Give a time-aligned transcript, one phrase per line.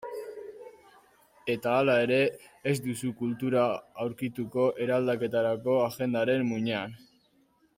[1.55, 2.17] Eta hala ere,
[2.71, 3.67] ez duzu kultura
[4.05, 6.97] aurkituko eraldaketarako agendaren muinean.